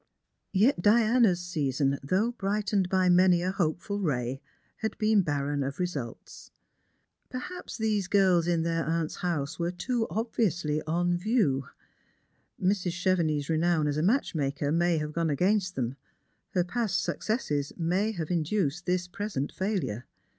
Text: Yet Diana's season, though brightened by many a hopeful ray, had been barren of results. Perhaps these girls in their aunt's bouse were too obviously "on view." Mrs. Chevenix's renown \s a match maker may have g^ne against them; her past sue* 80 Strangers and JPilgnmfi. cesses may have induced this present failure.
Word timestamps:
Yet 0.55 0.81
Diana's 0.81 1.41
season, 1.41 1.99
though 2.01 2.31
brightened 2.31 2.89
by 2.89 3.07
many 3.07 3.43
a 3.43 3.51
hopeful 3.51 3.99
ray, 3.99 4.41
had 4.77 4.97
been 4.97 5.21
barren 5.21 5.61
of 5.63 5.77
results. 5.77 6.49
Perhaps 7.29 7.77
these 7.77 8.07
girls 8.07 8.47
in 8.47 8.63
their 8.63 8.83
aunt's 8.83 9.21
bouse 9.21 9.59
were 9.59 9.69
too 9.69 10.07
obviously 10.09 10.81
"on 10.87 11.15
view." 11.17 11.67
Mrs. 12.59 12.93
Chevenix's 12.93 13.47
renown 13.47 13.87
\s 13.87 13.95
a 13.95 14.01
match 14.01 14.33
maker 14.33 14.71
may 14.71 14.97
have 14.97 15.11
g^ne 15.13 15.31
against 15.31 15.75
them; 15.75 15.97
her 16.55 16.63
past 16.63 16.97
sue* 16.99 17.11
80 17.11 17.21
Strangers 17.21 17.39
and 17.39 17.45
JPilgnmfi. 17.45 17.59
cesses 17.59 17.79
may 17.79 18.11
have 18.13 18.31
induced 18.31 18.85
this 18.87 19.07
present 19.07 19.51
failure. 19.51 20.05